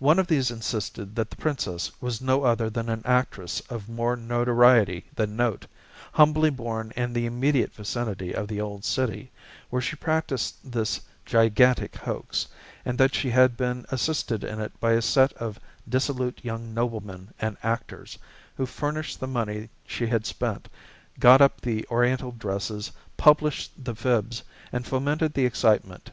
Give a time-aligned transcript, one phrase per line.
[0.00, 4.14] One of these insisted that the Princess was no other than an actress of more
[4.14, 5.64] notoriety than note,
[6.12, 9.32] humbly born in the immediate vicinity of the old city,
[9.70, 12.48] where she practiced this gigantic hoax,
[12.84, 17.32] and that she had been assisted in it by a set of dissolute young noblemen
[17.40, 18.18] and actors,
[18.58, 20.68] who furnished the money she had spent,
[21.18, 26.10] got up the oriental dresses, published the fibs, and fomented the excitement.